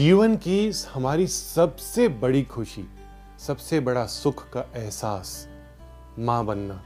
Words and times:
जीवन 0.00 0.36
की 0.36 0.70
हमारी 0.94 1.26
सबसे 1.26 2.06
बड़ी 2.08 2.42
खुशी, 2.42 2.84
सबसे 3.38 3.80
बड़ा 3.80 4.04
सुख 4.06 4.42
का 4.50 4.60
एहसास 4.76 5.32
माँ 6.18 6.44
बनना। 6.46 6.80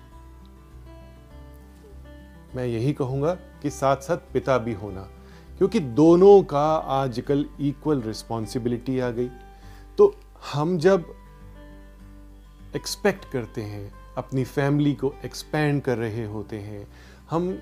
मैं 2.57 2.65
यही 2.67 2.93
कहूँगा 2.93 3.35
कि 3.63 3.71
साथ 3.71 3.97
साथ 3.97 4.33
पिता 4.33 4.57
भी 4.59 4.73
होना, 4.73 5.03
क्योंकि 5.59 5.81
दोनों 5.81 6.43
का 6.43 6.65
आजकल 6.77 7.45
इक्वल 7.61 8.03
रिस्पॉन्सिबिलिटी 8.03 8.99
आ 8.99 9.11
गई। 9.11 9.29
तो 9.99 10.15
हम 10.53 10.77
जब 10.79 11.15
एक्सपेक्ट 12.77 13.31
करते 13.33 13.63
हैं, 13.63 13.93
अपनी 14.17 14.45
फैमिली 14.47 14.95
को 14.95 15.15
एक्सपैंड 15.25 15.83
कर 15.83 15.99
रहे 15.99 16.25
होते 16.25 16.59
हैं, 16.59 16.87
हम 17.31 17.57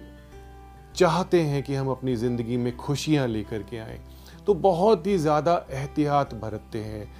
चाहते 0.96 1.42
हैं 1.42 1.62
कि 1.62 1.74
हम 1.74 1.90
अपनी 1.90 2.16
ज़िंदगी 2.16 2.56
में 2.56 2.76
खुशियाँ 2.76 3.28
लेकर 3.28 3.62
के 3.62 3.78
आए। 3.78 4.00
तो 4.46 4.54
बहुत 4.54 5.06
ही 5.06 5.16
ज़्यादा 5.18 5.54
एहतियात 5.70 6.34
बरतते 6.34 6.78
हैं। 6.78 7.10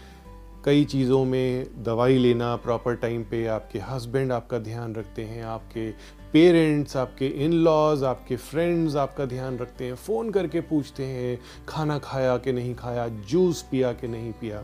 कई 0.65 0.85
चीज़ों 0.85 1.25
में 1.25 1.83
दवाई 1.85 2.19
लेना 2.19 2.55
प्रॉपर 2.57 2.95
टाइम 2.95 3.23
पे 3.23 3.47
आपके 3.47 3.79
हस्बैंड 3.79 4.33
आपका 4.33 4.59
ध्यान 4.59 4.95
रखते 4.95 5.23
हैं, 5.23 5.43
आपके 5.45 5.91
पेरेंट्स 6.33 6.97
आपके 6.97 7.27
इन 7.45 7.53
लॉज 7.53 8.05
आपके 8.05 8.37
फ्रेंड्स 8.37 8.97
आपका 8.97 9.25
ध्यान 9.25 9.59
रखते 9.59 9.85
हैं। 9.85 9.95
फ़ोन 9.95 10.31
करके 10.31 10.61
पूछते 10.61 11.05
हैं, 11.05 11.39
खाना 11.69 11.99
खाया 11.99 12.37
कि 12.37 12.53
नहीं 12.53 12.75
खाया 12.75 13.09
जूस 13.09 13.63
पिया 13.63 13.93
कि 13.93 14.09
नहीं 14.09 14.33
पिया। 14.33 14.63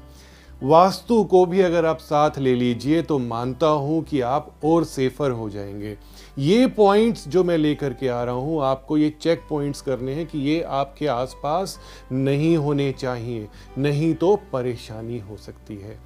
वास्तु 0.63 1.23
को 1.25 1.45
भी 1.47 1.61
अगर 1.61 1.85
आप 1.85 1.99
साथ 1.99 2.39
ले 2.39 2.55
लीजिए 2.55 3.03
तो 3.03 3.19
मानता 3.19 3.67
हूँ 3.67 4.03
कि 4.05 4.21
आप 4.21 4.55
और 4.65 4.85
सेफर 4.85 5.31
हो 5.31 5.49
जाएँगे। 5.51 5.97
ये 6.39 6.67
पॉइंट्स 6.67 7.29
जो 7.29 7.45
मैं 7.45 7.59
लेकर 7.59 7.93
के 7.93 8.09
आ 8.09 8.23
रहा 8.25 8.35
हूँ, 8.35 8.63
आपको 8.63 8.97
ये 8.99 9.11
चेक 9.23 9.43
पॉइंट्स 9.51 9.81
करने 9.81 10.15
हैं 10.15 10.27
कि 10.27 10.39
ये 10.39 10.61
आपके 10.63 11.07
आसपास 11.07 11.79
नहीं 12.13 12.57
होने 12.57 12.91
चाहिए, 12.93 13.49
नहीं 13.79 14.15
तो 14.15 14.35
परेशानी 14.53 15.19
हो 15.19 15.37
सकती 15.37 15.77
है। 15.77 15.99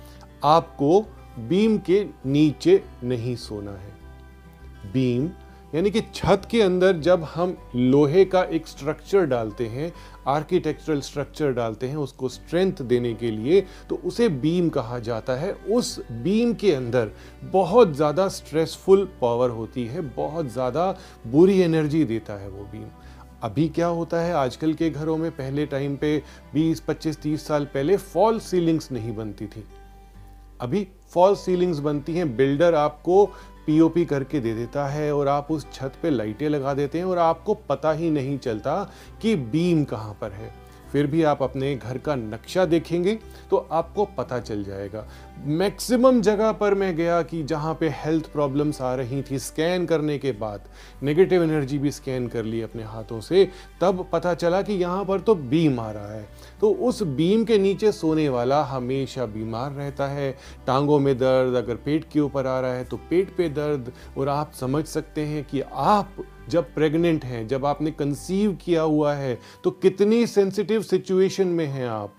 आपको 0.45 1.01
बीम 1.39 1.79
के 1.79 2.05
नीचे 2.27 2.83
नहीं 3.05 3.37
सोना 3.37 3.73
है। 3.73 3.93
बीम 4.93 5.29
यानी 5.73 5.91
कि 5.91 6.01
छत 6.15 6.43
के 6.51 6.61
अंदर 6.63 6.97
जब 6.99 7.23
हम 7.25 7.57
लोहे 7.75 8.25
का 8.25 8.43
एक 8.45 8.67
स्ट्रक्चर 8.67 9.27
डालते 9.27 9.67
हैं 9.67 9.93
आर्किटेक्चरल 10.29 11.01
स्ट्रक्चर 11.01 11.53
डालते 11.53 11.89
हैं 11.89 11.97
उसको 11.97 12.29
स्ट्रेंथ 12.29 12.83
देने 12.83 13.15
के 13.15 13.31
लिए 13.31 13.61
तो 13.91 14.01
उसे 14.05 14.29
बीम 14.29 14.69
कहा 14.69 14.99
जाता 14.99 15.37
है। 15.37 15.53
उस 15.53 15.99
बीम 16.13 16.53
के 16.55 16.73
अंदर 16.75 17.11
बहुत 17.53 17.95
ज़्यादा 17.97 18.29
स्ट्रेसफुल 18.29 19.09
पावर 19.21 19.51
होती 19.51 19.87
है 19.87 20.01
बहुत 20.17 20.53
ज़्यादा 20.53 20.91
बुरी 21.27 21.59
एनर्जी 21.61 22.05
देता 22.05 22.41
है 22.41 22.49
वो 22.49 22.65
बीम 22.73 22.87
अभी 23.43 23.69
क्या 23.69 23.87
होता 23.89 24.21
है 24.21 24.33
आजकल 24.35 24.75
के 24.75 24.91
घरों 24.91 25.17
में 25.17 25.31
पहले 25.31 25.67
टाइम 25.67 25.97
पे 25.97 26.19
20, 26.55 26.83
25, 26.89 27.17
30 27.23 27.39
साल 27.39 27.65
पहले 27.65 27.97
फॉल 27.97 28.39
सीलिंग्स 28.41 28.93
नहीं 28.93 29.15
बनती 29.17 29.47
थी। 29.47 29.65
अभी 30.63 30.87
फॉल्स 31.11 31.45
सीलिंग्स 31.45 31.79
बनती 31.79 32.15
हैं 32.15 32.37
बिल्डर 32.37 32.75
आपको 32.75 33.25
पीओपी 33.67 34.05
करके 34.05 34.41
दे 34.41 34.55
देता 34.55 34.87
है 34.87 35.15
और 35.15 35.29
आप 35.29 35.51
उस 35.51 35.67
छत 35.73 35.93
पे 36.03 36.11
लाइटें 36.11 36.49
लगा 36.49 36.75
देते 36.75 36.99
हैं 36.99 37.05
और 37.05 37.19
आपको 37.19 37.55
पता 37.69 37.93
ही 37.93 38.11
नहीं 38.11 38.39
चलता 38.39 38.93
कि 39.23 39.35
बीम 39.37 39.85
कहाँ 39.85 40.19
पर 40.21 40.33
है। 40.33 40.62
फिर 40.93 41.07
भी 41.07 41.23
आप 41.23 41.43
अपने 41.43 41.75
घर 41.77 41.99
का 41.99 42.15
नक्शा 42.15 42.65
देखेंगे 42.65 43.19
तो 43.51 43.57
आपको 43.73 44.05
पता 44.19 44.39
चल 44.41 44.65
जाएगा। 44.65 45.07
मैक्सिमम 45.45 46.21
जगह 46.21 46.53
पर 46.53 46.75
मैं 46.75 46.95
गया 46.97 47.21
कि 47.23 47.43
जहाँ 47.43 47.75
पे 47.75 47.89
हेल्थ 47.95 48.31
प्रॉब्लम्स 48.33 48.81
आ 48.83 48.95
रही 48.95 49.23
थी 49.23 49.39
स्कैन 49.39 49.87
करने 49.87 50.19
के 50.19 50.33
बाद 50.33 50.69
नेगेटिव 51.03 51.43
एनर्जी 51.43 51.79
भी 51.79 51.91
स्कैन 51.91 52.29
कर 52.29 52.45
ली 52.45 52.61
अपने 52.63 52.83
हाथों 52.83 53.21
से, 53.21 53.49
तब 53.81 54.07
पता 54.13 54.35
चला 54.35 54.61
कि 54.63 54.73
यहाँ 54.73 55.05
पर 55.05 55.21
तो 55.21 55.35
बीम 55.35 55.81
आ 55.81 55.91
रहा 55.91 56.13
है। 56.13 56.29
तो 56.61 56.71
उस 56.81 57.03
बीम 57.03 57.45
के 57.45 57.59
नीचे 57.59 57.93
सोने 57.93 58.29
वाला 58.29 58.63
हमेशा 58.65 59.27
बीमार 59.27 59.73
रहता 59.73 60.07
है। 60.09 60.31
टांगों 60.67 60.99
में 60.99 61.17
दर्द 61.19 61.55
अगर 61.57 61.75
पेट 61.77 62.05
के 62.13 62.21
ऊपर 62.21 62.47
आ 62.47 62.59
रहा 62.61 62.75
है 62.75 62.85
तो 62.85 62.97
पेट 63.11 63.35
पे 63.37 63.49
दर्द, 63.51 63.93
और 64.19 64.29
आप 64.29 64.53
समझ 64.53 64.85
सकते 64.87 65.21
हैं 65.23 65.45
कि 65.45 65.63
आप 65.73 66.25
जब 66.49 66.75
प्रेग्नेंट 66.75 67.25
हैं, 67.25 67.47
जब 67.49 67.67
आपने 67.67 67.91
कंसीव 67.91 68.53
किया 68.55 68.83
हुआ 68.83 69.15
है 69.15 69.39
तो 69.65 69.71
कितनी 69.71 70.27
सेंसिटिव 70.27 70.83
सिचुएशन 70.83 71.47
में 71.49 71.67
हैं 71.67 71.89
आप? 71.89 72.15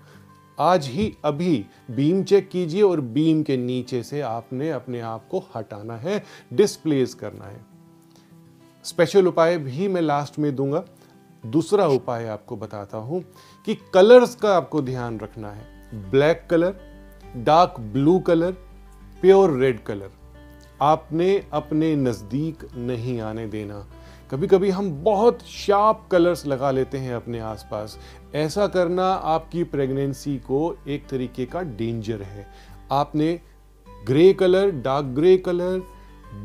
आज 0.58 0.86
ही, 0.86 1.12
अभी 1.24 1.64
बीम 1.90 2.22
चेक 2.22 2.48
कीजिए 2.48 2.82
और 2.82 3.00
बीम 3.00 3.42
के 3.42 3.56
नीचे 3.56 4.02
से 4.02 4.20
आपने 4.20 4.70
अपने 4.70 5.00
आप 5.00 5.26
को 5.30 5.44
हटाना 5.56 5.96
है 5.96 6.22
डिस्प्लेस 6.52 7.14
करना 7.14 7.44
है। 7.44 7.64
स्पेशल 8.84 9.26
उपाय 9.26 9.56
भी 9.58 9.88
मैं 9.88 10.00
लास्ट 10.00 10.38
में 10.38 10.54
दूँगा। 10.56 10.84
दूसरा 11.44 11.86
उपाय 11.86 12.26
आपको 12.26 12.56
बताता 12.56 12.98
हूँ 12.98 13.22
कि 13.66 13.74
कलर्स 13.94 14.34
का 14.34 14.56
आपको 14.56 14.82
ध्यान 14.82 15.18
रखना 15.20 15.50
है। 15.50 16.10
Black 16.10 16.46
colour 16.50 16.76
dark 17.36 17.80
blue 17.80 18.18
colour 18.18 18.52
pure 19.22 19.58
red 19.58 19.82
colour 19.84 20.10
आपने 20.82 21.36
अपने 21.52 21.94
नज़दीक 21.96 22.66
नहीं 22.76 23.20
आने 23.20 23.46
देना। 23.46 23.86
कभी 24.30 24.46
कभी 24.46 24.70
हम 24.70 24.90
बहुत 25.04 25.42
शार्प 25.42 26.06
कलर्स 26.10 26.46
लगा 26.46 26.70
लेते 26.70 26.98
हैं 26.98 27.14
अपने 27.14 27.40
आसपास। 27.40 27.98
ऐसा 28.34 28.66
करना 28.66 29.06
आपकी 29.06 29.64
प्रेगनेंसी 29.64 30.36
को 30.38 30.76
एक 30.88 31.06
तरीके 31.08 31.46
का 31.46 31.60
डेंजर 31.60 32.22
है। 32.22 32.46
आपने 32.92 33.40
grey 34.06 34.32
colour 34.32 34.70
dark 34.70 35.06
grey 35.06 35.36
colour 35.36 35.82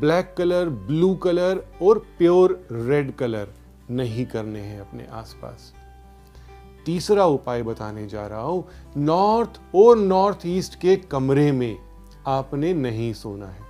black 0.00 0.34
colour 0.38 0.68
blue 0.68 1.14
colour 1.14 1.64
और 1.82 1.98
प्योर 2.18 2.60
रेड 2.72 3.14
कलर 3.14 3.48
नहीं 3.90 4.26
करने 4.26 4.60
हैं 4.60 4.80
अपने 4.80 5.06
आसपास। 5.12 5.72
तीसरा 6.86 7.24
उपाय 7.26 7.62
बताने 7.62 8.06
जा 8.06 8.26
रहा 8.26 8.42
हूँ 8.42 8.64
नॉर्थ 8.96 9.60
और 9.74 9.98
नॉर्थ 9.98 10.46
ईस्ट 10.46 10.74
के 10.74 10.96
कमरे 10.96 11.50
में 11.52 11.76
आपने 12.26 12.72
नहीं 12.74 13.12
सोना 13.12 13.46
है। 13.46 13.69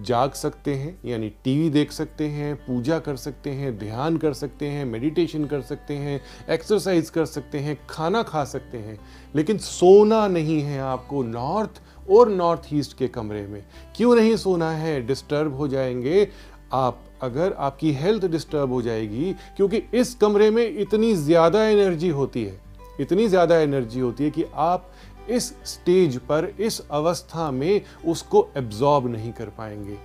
जाग 0.00 0.32
सकते 0.32 0.74
हैं, 0.74 0.98
यानी 1.04 1.28
टीवी 1.44 1.70
देख 1.70 1.92
सकते 1.92 2.26
हैं, 2.26 2.54
पूजा 2.56 2.98
कर 2.98 3.16
सकते 3.16 3.50
हैं, 3.50 3.78
ध्यान 3.78 4.16
कर 4.16 4.32
सकते 4.32 4.66
हैं 4.66 4.84
मेडिटेशन 4.84 5.44
कर 5.44 5.60
सकते 5.60 5.94
हैं 5.94 6.20
एक्सरसाइज 6.50 7.10
कर 7.10 7.26
सकते 7.26 7.58
हैं, 7.58 7.78
खाना 7.90 8.22
खा 8.22 8.44
सकते 8.44 8.78
हैं। 8.78 8.98
लेकिन 9.36 9.58
सोना 9.58 10.28
नहीं 10.28 10.60
है 10.62 10.80
आपको 10.80 11.22
नॉर्थ 11.22 11.80
और 12.10 12.28
नॉर्थ 12.28 12.62
ईस्ट 12.72 12.96
के 12.98 13.08
कमरे 13.08 13.46
में। 13.46 13.62
क्यों 13.96 14.16
नहीं 14.16 14.36
सोना 14.36 14.70
है? 14.70 15.06
डिस्टर्ब 15.06 15.54
हो 15.54 15.68
जाएँगे। 15.68 16.28
आप, 16.72 17.04
अगर 17.22 17.52
आपकी 17.52 17.92
हेल्थ 17.92 18.24
डिस्टर्ब 18.24 18.72
हो 18.72 18.82
जाएगी, 18.82 19.32
क्योंकि 19.56 19.82
इस 19.94 20.14
कमरे 20.14 20.50
में 20.50 20.78
इतनी 20.78 21.14
ज़्यादा 21.14 21.64
एनर्जी 21.64 22.08
होती 22.08 22.44
है, 22.44 22.60
इतनी 23.00 23.28
ज़्यादा 23.28 23.58
एनर्जी 23.58 24.00
होती 24.00 24.24
है 24.24 24.30
कि 24.30 24.44
आप 24.54 24.92
इस 25.28 25.48
स्टेज 25.64 26.18
पर, 26.18 26.52
इस 26.60 26.80
अवस्था 26.90 27.50
में 27.50 27.80
उसको 28.06 28.48
एब्जॉर्ब 28.56 29.06
नहीं 29.06 29.32
कर 29.32 29.48
पाएँगे। 29.48 29.96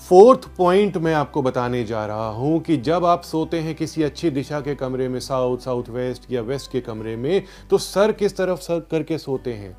फोर्थ 0.00 0.48
पॉइंट 0.56 0.96
मैं 0.96 1.14
आपको 1.14 1.42
बताने 1.42 1.82
जा 1.84 2.04
रहा 2.06 2.28
हूँ 2.28 2.60
कि 2.60 2.76
जब 2.76 3.04
आप 3.04 3.22
सोते 3.22 3.60
हैं 3.60 3.74
किसी 3.74 4.02
अच्छी 4.02 4.30
दिशा 4.30 4.60
के 4.60 4.74
कमरे 4.74 5.08
में, 5.08 5.18
साउथ 5.20 5.58
साउथ 5.58 5.88
वेस्ट 5.88 6.30
या 6.32 6.42
वेस्ट 6.42 6.70
के 6.72 6.80
कमरे 6.80 7.16
में 7.16 7.44
तो 7.70 7.78
सर 7.78 8.12
किस 8.12 8.36
तरफ़ 8.36 8.60
सर 8.60 8.80
करके 8.90 9.18
सोते 9.18 9.52
हैं? 9.52 9.76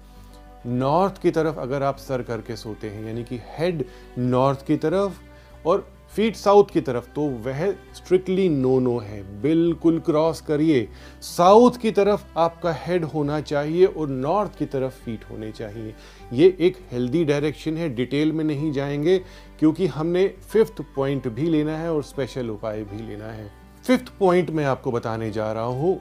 नॉर्थ 0.65 1.21
की 1.21 1.31
तरफ़ 1.31 1.59
अगर 1.59 1.83
आप 1.83 1.97
सर 1.97 2.21
करके 2.21 2.55
सोते 2.55 2.89
हैं, 2.89 3.05
यानी 3.05 3.23
कि 3.23 3.39
हेड 3.57 3.85
नॉर्थ 4.17 4.65
की 4.65 4.77
तरफ़, 4.77 5.19
और 5.65 5.87
फीट 6.15 6.35
साउथ 6.35 6.71
की 6.73 6.81
तरफ़ 6.81 7.05
तो 7.07 7.21
वह 7.45 7.71
स्ट्रिक्टली 7.95 8.47
नो 8.49 8.79
नो 8.79 8.97
है। 8.97 9.21
बिल्कुल 9.41 9.99
क्रॉस 9.99 10.41
करिए। 10.41 10.87
साउथ 11.21 11.77
की 11.81 11.91
तरफ़ 11.91 12.23
आपका 12.37 12.73
हेड 12.79 13.03
होना 13.03 13.39
चाहिए 13.41 13.85
और 13.85 14.09
नॉर्थ 14.09 14.57
की 14.57 14.65
तरफ़ 14.65 14.93
फीट 14.93 15.25
होने 15.31 15.51
चाहिए। 15.51 15.93
ये 16.33 16.57
एक 16.59 16.77
हेल्दी 16.91 17.23
डायरेक्शन 17.25 17.77
है 17.77 17.89
डिटेल 17.89 18.31
में 18.31 18.43
नहीं 18.45 18.71
जाएँगे, 18.71 19.17
क्योंकि 19.59 19.87
हमने 19.87 20.27
फिफ्थ 20.27 20.81
पॉइंट 20.95 21.27
भी 21.27 21.49
लेना 21.49 21.77
है 21.77 21.93
और 21.93 22.03
स्पेशल 22.03 22.49
उपाय 22.49 22.83
भी 22.83 23.07
लेना 23.07 23.25
है। 23.25 23.51
फिफ्थ 23.83 24.13
पॉइंट 24.19 24.49
मैं 24.49 24.65
आपको 24.65 24.91
बताने 24.91 25.31
जा 25.31 25.51
रहा 25.51 25.63
हूँ 25.63 25.99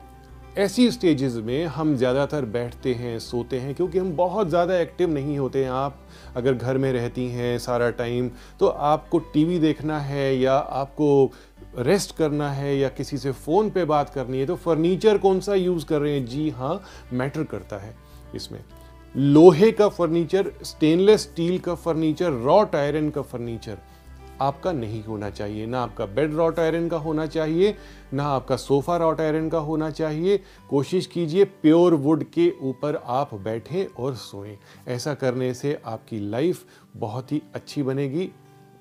ऐसी 0.51 0.91
स्टेजेस 0.91 1.35
में 1.37 1.65
हम 1.67 1.95
ज़्यादातर 1.97 2.45
बैठते 2.45 2.93
हैं, 2.95 3.19
सोते 3.19 3.59
हैं, 3.61 3.75
क्योंकि 3.75 3.99
हम 3.99 4.11
बहुत 4.17 4.49
ज़्यादा 4.49 4.79
एक्टिव 4.79 5.11
नहीं 5.11 5.39
होते 5.39 5.63
हैं। 5.65 5.71
आप 5.71 5.99
अगर 6.37 6.55
घर 6.55 6.79
में 6.79 6.93
रहती 6.93 7.27
हैं 7.29 7.59
सारा 7.59 7.91
टाइम 7.91 8.31
तो 8.61 8.67
आपको 8.67 9.19
टीवी 9.35 9.59
देखना 9.59 9.99
है 10.01 10.35
या 10.39 10.55
आपको 10.55 11.33
रेस्ट 11.79 12.17
करना 12.17 12.51
है 12.51 12.77
या 12.79 12.89
किसी 12.89 13.19
से 13.19 13.33
फ़ोन 13.33 13.71
पे 13.71 13.85
बात 13.85 14.11
करनी 14.11 14.39
है 14.39 14.47
तो 14.47 14.57
फर्नीचर 14.57 15.19
कौन 15.19 15.41
सा 15.41 15.55
यूज़ 15.55 15.87
कर 15.87 16.01
रहे 16.01 16.15
हैं? 16.15 16.25
जी 16.27 16.49
हाँ 16.51 16.81
मैटर 17.13 17.45
करता 17.45 17.77
है 17.77 17.95
इसमें। 18.35 18.61
लोहे 19.15 19.71
का 19.73 19.89
फर्नीचर 19.89 20.53
स्टेनलेस 20.63 21.23
स्टील 21.23 21.59
का 21.59 21.75
फर्नीचर 21.77 22.33
रॉट 22.43 22.75
आयरन 22.77 23.11
का 23.11 23.23
फर्नीचर 23.23 23.79
आपका 24.41 24.73
नहीं 24.73 25.03
होना 25.05 25.31
चाहिए। 25.31 25.67
ना 25.67 25.81
आपका 25.83 26.07
बेड 26.07 26.35
रॉट 26.35 26.59
आयरन 26.59 26.89
का 26.89 26.97
होना 26.97 27.27
चाहिए, 27.27 27.75
ना 28.15 28.25
आपका 28.25 28.57
सोफ़ा 28.57 28.97
रॉट 28.97 29.21
आयरन 29.21 29.49
का 29.49 29.59
होना 29.59 29.91
चाहिए। 29.91 30.41
कोशिश 30.71 31.07
कीजिए 31.07 31.45
प्योर 31.45 31.95
वुड 31.95 32.25
के 32.25 32.53
ऊपर 32.63 33.03
आप 33.05 33.35
बैठें 33.35 33.85
और 33.87 34.15
सोएँ। 34.15 34.57
ऐसा 34.89 35.15
करने 35.15 35.55
से 35.55 35.79
आपकी 35.85 36.21
लाइफ 36.21 36.65
बहुत 36.97 37.33
ही 37.33 37.43
अच्छी 37.55 37.83
बनेगी, 37.83 38.31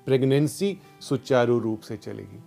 प्रेगनेंसी 0.06 0.78
सुचारू 1.00 1.58
रूप 1.58 1.80
से 1.80 1.96
चलेगी। 1.96 2.42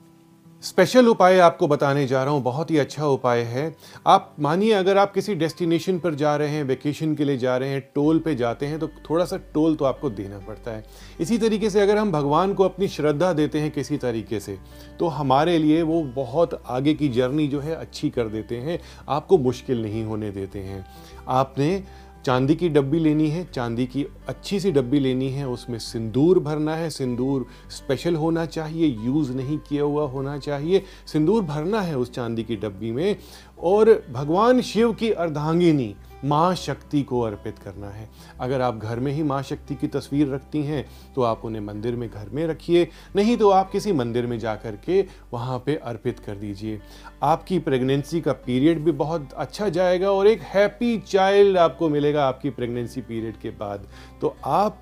स्पेशल 0.64 1.08
उपाय 1.08 1.40
आपको 1.40 1.68
बताने 1.68 2.06
जा 2.08 2.24
रहा 2.24 2.34
हूँ, 2.34 2.42
बहुत 2.44 2.70
ही 2.72 2.78
अच्छा 2.78 3.06
उपाय 3.06 3.42
है। 3.44 3.76
आप 4.08 4.36
मानिए, 4.40 4.72
अगर 4.72 4.98
आप 4.98 5.14
किसी 5.14 5.34
डेस्टिनेशन 5.36 5.98
पर 6.00 6.14
जा 6.16 6.36
रहे 6.36 6.50
हैं, 6.50 6.64
वेकेशन 6.64 7.16
के 7.16 7.26
लिए 7.26 7.38
जा 7.38 7.56
रहे 7.58 7.70
हैं, 7.70 7.82
टोल 7.96 8.20
पे 8.20 8.36
जाते 8.36 8.66
हैं 8.66 8.80
तो 8.80 8.88
थोड़ा 9.10 9.26
सा 9.26 9.38
टोल 9.54 9.76
तो 9.76 9.86
आपको 9.86 10.10
देना 10.12 10.40
पड़ता 10.40 10.72
है। 10.72 10.84
इसी 11.20 11.38
तरीके 11.38 11.70
से 11.70 11.82
अगर 11.82 11.98
हम 11.98 12.12
भगवान 12.12 12.54
को 12.54 12.64
अपनी 12.64 12.88
श्रद्धा 12.88 13.32
देते 13.34 13.60
हैं 13.60 13.72
किसी 13.72 13.98
तरीके 13.98 14.40
से 14.40 14.58
तो 15.00 15.08
हमारे 15.10 15.58
लिए 15.58 15.82
वो 15.82 16.02
बहुत 16.16 16.62
आगे 16.68 16.94
की 16.94 17.10
जर्नी 17.10 17.48
जो 17.48 17.60
है 17.60 17.76
अच्छी 17.76 18.10
कर 18.10 18.28
देते 18.28 18.58
हैं, 18.58 18.80
आपको 19.10 19.38
मुश्किल 19.40 19.82
नहीं 19.82 20.04
होने 20.04 20.32
देते 20.32 20.60
हैं। 20.60 20.86
आपने 21.30 21.84
चांदी 22.26 22.56
की 22.56 22.70
डब्बी 22.70 23.00
लेनी 23.00 23.28
है, 23.30 23.44
चांदी 23.46 23.86
की 23.86 24.06
अच्छी 24.28 24.60
सी 24.60 24.72
डब्बी 24.72 25.00
लेनी 25.00 25.30
है, 25.30 25.48
उसमें 25.48 25.80
सिंदूर 25.80 26.40
भरना 26.40 26.76
है, 26.76 26.90
सिंदूर 26.90 27.46
स्पेशल 27.70 28.16
होना 28.16 28.46
चाहिए 28.46 28.88
यूज़ 29.06 29.32
नहीं 29.32 29.58
किया 29.58 29.84
हुआ 29.84 30.08
होना 30.08 30.38
चाहिए, 30.38 30.84
सिंदूर 31.08 31.44
भरना 31.44 31.82
है 31.82 31.98
उस 31.98 32.12
चांदी 32.12 32.44
की 32.44 32.56
डब्बी 32.56 32.92
में, 32.92 33.16
और 33.60 34.04
भगवान 34.12 34.62
शिव 34.62 34.94
की 34.94 35.12
अर्धांगिनी 35.12 35.96
माँ 36.26 36.54
शक्ति 36.56 37.02
को 37.04 37.20
अर्पित 37.22 37.60
करना 37.60 37.90
है। 37.90 38.10
अगर 38.40 38.62
आप 38.62 38.78
घर 38.78 39.00
में 39.00 39.12
ही 39.12 39.24
माँ 39.24 39.42
शक्ति 39.44 39.76
की 39.76 39.88
तस्वीर 39.88 40.28
रखती 40.28 40.62
हैं 40.64 40.86
तो 41.16 41.22
आप 41.22 41.46
उन्हें 41.46 41.62
मंदिर 41.62 41.96
में 41.96 42.10
घर 42.10 42.30
में 42.30 42.46
रखिए। 42.48 42.88
नहीं 43.16 43.36
तो 43.38 43.50
आप 43.50 43.72
किसी 43.72 43.92
मंदिर 43.94 44.28
में 44.28 44.38
जा 44.40 44.56
कर 44.56 44.76
के 44.86 45.02
वहाँ 45.34 45.58
पर 45.60 45.78
अर्पित 45.78 46.20
कर 46.20 46.36
दीजिए। 46.36 46.82
आपकी 47.24 47.60
प्रेगनेंसी 47.60 48.22
का 48.22 48.34
पीरियड 48.46 48.84
भी 48.86 48.92
बहुत 48.94 49.34
अच्छा 49.34 49.70
जाएगा 49.70 50.12
और 50.12 50.28
एक 50.28 50.42
हैप्पी 50.46 50.98
चाइल्ड 51.00 51.58
आपको 51.58 51.90
मिलेगा 51.90 52.28
आपकी 52.28 52.50
प्रेगनेंसी 52.52 53.02
पीरियड 53.02 53.40
के 53.40 53.50
बाद। 53.52 53.88
तो 54.22 54.36
आप 54.46 54.80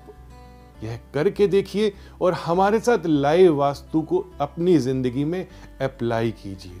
यह 0.82 0.98
करके 1.14 1.46
देखिए 1.46 1.92
और 2.20 2.32
हमारे 2.36 2.80
साथ 2.80 3.06
लाइव 3.06 3.54
वास्तु 3.56 4.00
को 4.02 4.24
अपनी 4.40 4.76
ज़िंदगी 4.78 5.24
में 5.24 5.46
अप्लाई 5.82 6.30
कीजिए। 6.32 6.80